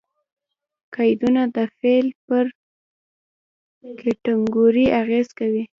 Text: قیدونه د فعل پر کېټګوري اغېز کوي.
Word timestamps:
قیدونه 0.95 1.41
د 1.55 1.57
فعل 1.77 2.07
پر 2.25 2.45
کېټګوري 4.01 4.85
اغېز 5.01 5.27
کوي. 5.39 5.63